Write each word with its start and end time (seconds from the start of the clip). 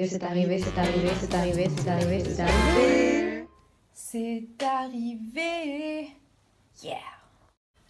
C'est 0.00 0.22
arrivé, 0.22 0.60
c'est 0.60 0.78
arrivé, 0.78 1.08
c'est 1.20 1.34
arrivé, 1.34 1.68
c'est 1.76 1.88
arrivé, 1.88 2.22
c'est 2.24 2.40
arrivé. 2.40 3.46
C'est 3.92 4.46
arrivé. 4.62 6.08
Yeah. 6.84 6.98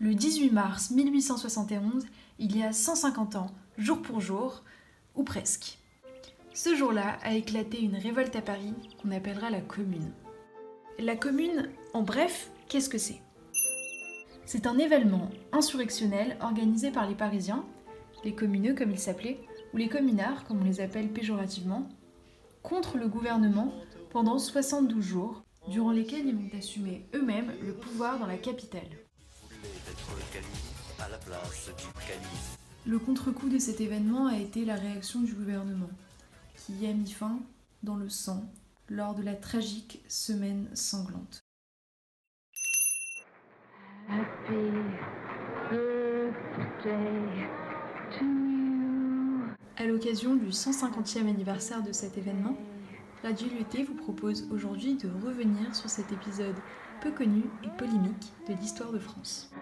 Le 0.01 0.15
18 0.15 0.51
mars 0.51 0.91
1871, 0.91 2.07
il 2.39 2.57
y 2.57 2.63
a 2.63 2.73
150 2.73 3.37
ans, 3.37 3.51
jour 3.77 4.01
pour 4.01 4.23
jour, 4.23 4.65
ou 5.17 5.23
presque. 5.23 5.77
Ce 6.55 6.75
jour-là 6.75 7.19
a 7.25 7.35
éclaté 7.35 7.79
une 7.83 7.97
révolte 7.97 8.37
à 8.37 8.41
Paris 8.41 8.73
qu'on 9.03 9.11
appellera 9.11 9.51
la 9.51 9.61
Commune. 9.61 10.11
La 10.99 11.15
Commune, 11.15 11.69
en 11.93 12.01
bref, 12.01 12.51
qu'est-ce 12.69 12.89
que 12.89 12.97
c'est? 12.97 13.21
C'est 14.47 14.67
un 14.67 14.79
événement 14.79 15.29
insurrectionnel 15.53 16.39
organisé 16.41 16.91
par 16.91 17.07
les 17.07 17.15
Parisiens, 17.15 17.67
les 18.25 18.35
communeux 18.35 18.75
comme 18.75 18.93
ils 18.93 18.99
s'appelaient, 18.99 19.41
ou 19.75 19.77
les 19.77 19.91
communards 19.91 20.45
comme 20.45 20.63
on 20.63 20.65
les 20.65 20.81
appelle 20.81 21.13
péjorativement, 21.13 21.87
contre 22.69 22.99
le 22.99 23.09
gouvernement 23.09 23.73
pendant 24.11 24.39
72 24.39 25.03
jours, 25.03 25.43
durant 25.69 25.91
lesquels 25.91 26.27
ils 26.27 26.37
vont 26.37 26.59
assumer 26.59 27.07
eux-mêmes 27.15 27.53
le 27.63 27.75
pouvoir 27.75 28.19
dans 28.19 28.27
la 28.27 28.37
capitale. 28.37 28.89
Le 32.87 32.99
contre-coup 32.99 33.49
de 33.49 33.59
cet 33.59 33.81
événement 33.81 34.27
a 34.27 34.37
été 34.37 34.65
la 34.65 34.77
réaction 34.77 35.21
du 35.21 35.33
gouvernement, 35.33 35.91
qui 36.57 36.75
y 36.75 36.87
a 36.87 36.93
mis 36.93 37.11
fin 37.11 37.39
dans 37.83 37.97
le 37.97 38.09
sang 38.09 38.45
lors 38.89 39.15
de 39.15 39.23
la 39.23 39.35
tragique 39.35 40.03
semaine 40.09 40.69
sanglante. 40.75 41.43
À 49.81 49.87
l'occasion 49.87 50.35
du 50.35 50.49
150e 50.49 51.29
anniversaire 51.29 51.85
de 51.85 51.93
cet 51.93 52.19
événement, 52.19 52.57
Radio 53.23 53.47
UT 53.47 53.85
vous 53.85 53.95
propose 53.95 54.51
aujourd'hui 54.51 54.97
de 54.97 55.09
revenir 55.25 55.73
sur 55.73 55.89
cet 55.89 56.11
épisode 56.11 56.57
peu 57.01 57.13
connu 57.13 57.45
et 57.63 57.69
polémique 57.79 58.33
de 58.49 58.55
l'histoire 58.55 58.91
de 58.91 58.99
France. 58.99 59.53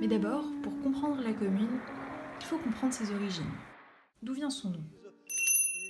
Mais 0.00 0.08
d'abord, 0.08 0.44
pour 0.64 0.80
comprendre 0.80 1.22
la 1.22 1.34
commune, 1.34 1.78
il 2.40 2.44
faut 2.44 2.58
comprendre 2.58 2.92
ses 2.92 3.14
origines. 3.14 3.44
D'où 4.20 4.34
vient 4.34 4.50
son 4.50 4.70
nom? 4.70 4.82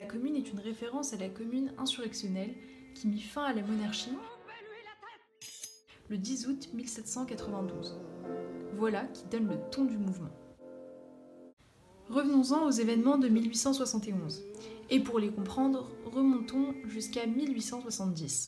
La 0.02 0.06
commune 0.06 0.36
est 0.36 0.52
une 0.52 0.60
référence 0.60 1.14
à 1.14 1.16
la 1.16 1.30
commune 1.30 1.72
insurrectionnelle 1.78 2.54
qui 2.94 3.08
mit 3.08 3.22
fin 3.22 3.44
à 3.44 3.54
la 3.54 3.62
monarchie 3.62 4.18
le 6.08 6.16
10 6.16 6.46
août 6.48 6.68
1792. 6.72 7.96
Voilà 8.76 9.04
qui 9.04 9.26
donne 9.26 9.48
le 9.48 9.58
ton 9.70 9.84
du 9.84 9.98
mouvement. 9.98 10.30
Revenons-en 12.08 12.66
aux 12.66 12.70
événements 12.70 13.18
de 13.18 13.28
1871. 13.28 14.42
Et 14.90 15.00
pour 15.00 15.18
les 15.18 15.30
comprendre, 15.30 15.90
remontons 16.06 16.74
jusqu'à 16.86 17.26
1870. 17.26 18.46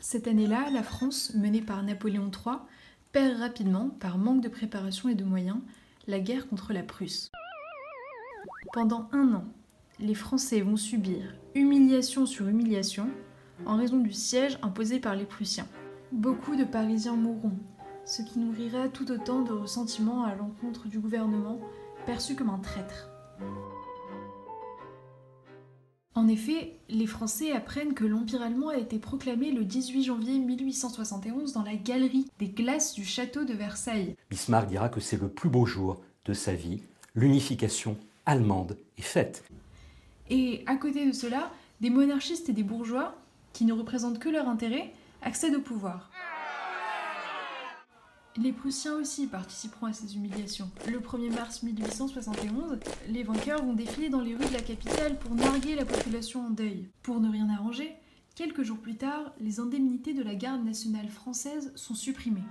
Cette 0.00 0.26
année-là, 0.26 0.70
la 0.72 0.82
France, 0.82 1.34
menée 1.34 1.62
par 1.62 1.84
Napoléon 1.84 2.28
III, 2.32 2.56
perd 3.12 3.38
rapidement, 3.38 3.90
par 3.90 4.18
manque 4.18 4.40
de 4.40 4.48
préparation 4.48 5.08
et 5.08 5.14
de 5.14 5.22
moyens, 5.22 5.58
la 6.08 6.18
guerre 6.18 6.48
contre 6.48 6.72
la 6.72 6.82
Prusse. 6.82 7.30
Pendant 8.72 9.08
un 9.12 9.34
an, 9.34 9.44
les 10.00 10.14
Français 10.14 10.60
vont 10.60 10.76
subir 10.76 11.34
humiliation 11.54 12.26
sur 12.26 12.48
humiliation 12.48 13.08
en 13.66 13.76
raison 13.76 13.98
du 13.98 14.12
siège 14.12 14.58
imposé 14.62 15.00
par 15.00 15.16
les 15.16 15.24
Prussiens. 15.24 15.66
Beaucoup 16.12 16.56
de 16.56 16.64
Parisiens 16.64 17.16
mourront, 17.16 17.56
ce 18.04 18.22
qui 18.22 18.38
nourrira 18.38 18.88
tout 18.88 19.10
autant 19.10 19.42
de 19.42 19.52
ressentiments 19.52 20.24
à 20.24 20.34
l'encontre 20.34 20.88
du 20.88 20.98
gouvernement, 20.98 21.60
perçu 22.06 22.34
comme 22.34 22.50
un 22.50 22.58
traître. 22.58 23.10
En 26.16 26.26
effet, 26.26 26.76
les 26.88 27.06
Français 27.06 27.52
apprennent 27.52 27.94
que 27.94 28.04
l'Empire 28.04 28.42
allemand 28.42 28.68
a 28.68 28.76
été 28.76 28.98
proclamé 28.98 29.52
le 29.52 29.64
18 29.64 30.02
janvier 30.02 30.38
1871 30.38 31.52
dans 31.52 31.62
la 31.62 31.76
galerie 31.76 32.26
des 32.38 32.48
glaces 32.48 32.94
du 32.94 33.04
château 33.04 33.44
de 33.44 33.54
Versailles. 33.54 34.16
Bismarck 34.28 34.68
dira 34.68 34.88
que 34.88 35.00
c'est 35.00 35.20
le 35.20 35.28
plus 35.28 35.48
beau 35.48 35.66
jour 35.66 36.00
de 36.24 36.32
sa 36.32 36.52
vie, 36.52 36.82
l'unification 37.14 37.96
allemande 38.26 38.76
est 38.98 39.02
faite. 39.02 39.44
Et 40.28 40.62
à 40.66 40.76
côté 40.76 41.06
de 41.06 41.12
cela, 41.12 41.50
des 41.80 41.90
monarchistes 41.90 42.48
et 42.48 42.52
des 42.52 42.62
bourgeois 42.62 43.14
qui 43.52 43.64
ne 43.64 43.72
représentent 43.72 44.18
que 44.18 44.28
leur 44.28 44.48
intérêt, 44.48 44.92
accèdent 45.22 45.56
au 45.56 45.60
pouvoir. 45.60 46.10
Les 48.36 48.52
Prussiens 48.52 48.94
aussi 48.94 49.26
participeront 49.26 49.86
à 49.86 49.92
ces 49.92 50.14
humiliations. 50.14 50.70
Le 50.88 51.00
1er 51.00 51.34
mars 51.34 51.62
1871, 51.64 52.78
les 53.08 53.24
vainqueurs 53.24 53.64
vont 53.64 53.74
défiler 53.74 54.08
dans 54.08 54.20
les 54.20 54.34
rues 54.34 54.46
de 54.46 54.54
la 54.54 54.62
capitale 54.62 55.18
pour 55.18 55.34
narguer 55.34 55.74
la 55.74 55.84
population 55.84 56.46
en 56.46 56.50
deuil. 56.50 56.88
Pour 57.02 57.20
ne 57.20 57.28
rien 57.28 57.48
arranger, 57.50 57.92
quelques 58.36 58.62
jours 58.62 58.78
plus 58.78 58.96
tard, 58.96 59.32
les 59.40 59.58
indemnités 59.58 60.14
de 60.14 60.22
la 60.22 60.36
garde 60.36 60.64
nationale 60.64 61.08
française 61.08 61.72
sont 61.74 61.94
supprimées. 61.94 62.44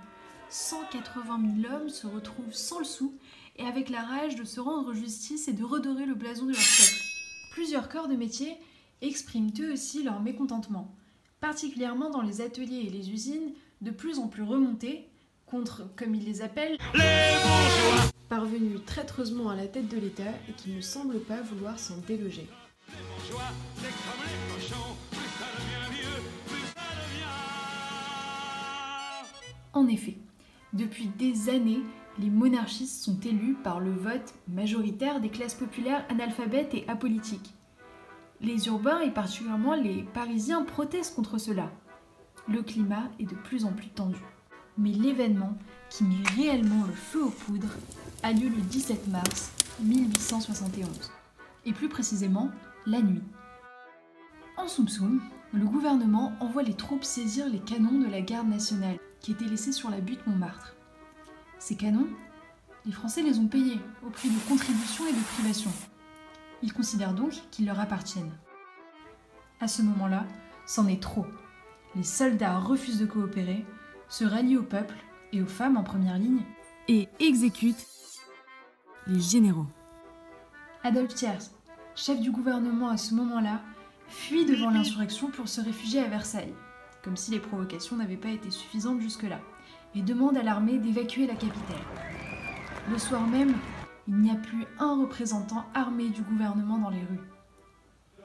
180 0.49 1.39
000 1.61 1.73
hommes 1.73 1.89
se 1.89 2.07
retrouvent 2.07 2.53
sans 2.53 2.79
le 2.79 2.85
sou 2.85 3.15
et 3.55 3.65
avec 3.65 3.89
la 3.89 4.01
rage 4.01 4.35
de 4.35 4.43
se 4.43 4.59
rendre 4.59 4.93
justice 4.93 5.47
et 5.47 5.53
de 5.53 5.63
redorer 5.63 6.05
le 6.05 6.15
blason 6.15 6.45
de 6.45 6.51
leur 6.51 6.59
peuple. 6.59 7.03
Plusieurs 7.51 7.87
corps 7.87 8.07
de 8.09 8.15
métier 8.15 8.57
expriment 9.01 9.51
eux 9.59 9.73
aussi 9.73 10.03
leur 10.03 10.21
mécontentement, 10.21 10.93
particulièrement 11.39 12.09
dans 12.09 12.21
les 12.21 12.41
ateliers 12.41 12.85
et 12.87 12.89
les 12.89 13.11
usines, 13.11 13.53
de 13.81 13.91
plus 13.91 14.19
en 14.19 14.27
plus 14.27 14.43
remontés 14.43 15.07
contre, 15.45 15.89
comme 15.95 16.13
ils 16.13 16.25
les 16.25 16.41
appellent, 16.41 16.77
les 16.93 16.99
bourgeois, 17.43 18.11
parvenus 18.29 18.79
traîtreusement 18.85 19.49
à 19.49 19.55
la 19.55 19.67
tête 19.67 19.87
de 19.87 19.97
l'État 19.97 20.31
et 20.47 20.53
qui 20.53 20.69
ne 20.71 20.81
semblent 20.81 21.19
pas 21.21 21.41
vouloir 21.41 21.79
s'en 21.79 21.97
déloger. 22.07 22.47
En 29.73 29.87
effet, 29.87 30.17
depuis 30.73 31.07
des 31.07 31.49
années, 31.49 31.81
les 32.19 32.29
monarchistes 32.29 33.03
sont 33.03 33.19
élus 33.21 33.55
par 33.63 33.79
le 33.79 33.91
vote 33.91 34.33
majoritaire 34.47 35.21
des 35.21 35.29
classes 35.29 35.55
populaires 35.55 36.05
analphabètes 36.09 36.73
et 36.73 36.87
apolitiques. 36.87 37.53
Les 38.41 38.67
urbains 38.67 39.01
et 39.01 39.11
particulièrement 39.11 39.75
les 39.75 40.03
Parisiens 40.13 40.63
protestent 40.63 41.15
contre 41.15 41.37
cela. 41.37 41.69
Le 42.47 42.61
climat 42.63 43.09
est 43.19 43.29
de 43.29 43.35
plus 43.35 43.65
en 43.65 43.73
plus 43.73 43.89
tendu. 43.89 44.19
Mais 44.77 44.91
l'événement 44.91 45.57
qui 45.89 46.05
met 46.05 46.23
réellement 46.37 46.85
le 46.85 46.93
feu 46.93 47.21
aux 47.21 47.31
poudres 47.31 47.75
a 48.23 48.31
lieu 48.31 48.47
le 48.47 48.61
17 48.61 49.09
mars 49.09 49.51
1871. 49.81 51.11
Et 51.65 51.73
plus 51.73 51.89
précisément, 51.89 52.49
la 52.85 53.01
nuit. 53.01 53.23
En 54.55 54.69
Soum 54.69 54.87
Soum, 54.87 55.21
le 55.51 55.65
gouvernement 55.65 56.33
envoie 56.39 56.63
les 56.63 56.75
troupes 56.75 57.03
saisir 57.03 57.45
les 57.49 57.59
canons 57.59 57.99
de 57.99 58.09
la 58.09 58.21
garde 58.21 58.47
nationale 58.47 58.99
qui 59.19 59.31
étaient 59.31 59.45
laissés 59.45 59.73
sur 59.73 59.89
la 59.89 59.99
butte 59.99 60.25
Montmartre. 60.27 60.75
Ces 61.59 61.75
canons, 61.75 62.07
les 62.85 62.93
Français 62.93 63.21
les 63.21 63.37
ont 63.37 63.47
payés 63.47 63.79
au 64.07 64.09
prix 64.09 64.29
de 64.29 64.39
contributions 64.47 65.07
et 65.07 65.13
de 65.13 65.23
privations. 65.35 65.73
Ils 66.61 66.73
considèrent 66.73 67.13
donc 67.13 67.33
qu'ils 67.51 67.65
leur 67.65 67.79
appartiennent. 67.79 68.37
À 69.61 69.67
ce 69.67 69.81
moment-là, 69.81 70.25
c'en 70.65 70.87
est 70.87 71.01
trop. 71.01 71.25
Les 71.95 72.03
soldats 72.03 72.59
refusent 72.59 72.99
de 72.99 73.05
coopérer, 73.05 73.65
se 74.07 74.23
rallient 74.25 74.57
au 74.57 74.63
peuple 74.63 74.95
et 75.33 75.41
aux 75.41 75.47
femmes 75.47 75.77
en 75.77 75.83
première 75.83 76.17
ligne 76.17 76.43
et 76.87 77.07
exécutent 77.19 77.85
les 79.07 79.19
généraux. 79.19 79.67
Adolphe 80.83 81.15
Thiers, 81.15 81.51
chef 81.95 82.19
du 82.19 82.31
gouvernement 82.31 82.89
à 82.89 82.97
ce 82.97 83.13
moment-là, 83.15 83.61
fuit 84.07 84.45
devant 84.45 84.69
l'insurrection 84.69 85.29
pour 85.29 85.47
se 85.47 85.61
réfugier 85.61 86.01
à 86.01 86.07
Versailles, 86.07 86.53
comme 87.03 87.17
si 87.17 87.31
les 87.31 87.39
provocations 87.39 87.95
n'avaient 87.95 88.17
pas 88.17 88.29
été 88.29 88.49
suffisantes 88.49 89.01
jusque-là, 89.01 89.39
et 89.95 90.01
demande 90.01 90.37
à 90.37 90.43
l'armée 90.43 90.77
d'évacuer 90.77 91.27
la 91.27 91.35
capitale. 91.35 91.83
Le 92.89 92.97
soir 92.97 93.25
même, 93.27 93.53
il 94.09 94.15
n'y 94.15 94.31
a 94.31 94.35
plus 94.35 94.65
un 94.79 94.99
représentant 94.99 95.65
armé 95.75 96.09
du 96.09 96.23
gouvernement 96.23 96.79
dans 96.79 96.89
les 96.89 97.03
rues. 97.03 97.29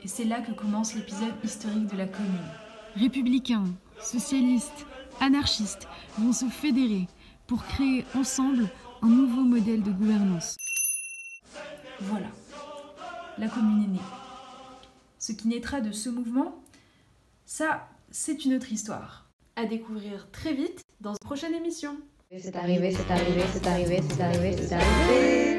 Et 0.02 0.08
c'est 0.08 0.24
là 0.24 0.40
que 0.40 0.52
commence 0.52 0.94
l'épisode 0.94 1.34
historique 1.44 1.88
de 1.88 1.96
la 1.98 2.06
commune. 2.06 2.32
Républicains, 2.96 3.66
socialistes, 4.00 4.86
anarchistes 5.20 5.86
vont 6.18 6.32
se 6.32 6.46
fédérer 6.46 7.06
pour 7.46 7.66
créer 7.66 8.06
ensemble 8.14 8.70
un 9.02 9.08
nouveau 9.08 9.42
modèle 9.42 9.82
de 9.82 9.90
gouvernance. 9.90 10.56
Voilà, 12.00 12.28
la 13.36 13.48
commune 13.48 13.84
est 13.84 13.88
née. 13.88 14.08
Ce 15.18 15.32
qui 15.32 15.48
naîtra 15.48 15.82
de 15.82 15.92
ce 15.92 16.08
mouvement, 16.08 16.62
ça, 17.44 17.90
c'est 18.10 18.46
une 18.46 18.54
autre 18.54 18.72
histoire. 18.72 19.28
À 19.54 19.66
découvrir 19.66 20.30
très 20.30 20.54
vite 20.54 20.80
dans 21.02 21.12
une 21.12 21.26
prochaine 21.26 21.54
émission. 21.54 21.98
C'est 22.38 22.56
arrivé, 22.56 22.90
c'est 22.90 23.10
arrivé, 23.12 23.42
c'est 23.52 23.66
arrivé, 23.66 24.02
c'est 24.08 24.20
arrivé, 24.22 24.56
c'est 24.56 24.72
arrivé. 24.72 25.54